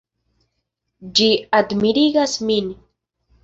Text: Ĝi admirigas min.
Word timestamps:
Ĝi 1.21 1.29
admirigas 1.59 2.37
min. 2.51 2.77